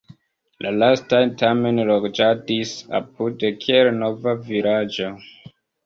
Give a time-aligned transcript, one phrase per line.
[0.65, 5.17] La lastaj tamen loĝadis apude, kiel nova vilaĝo.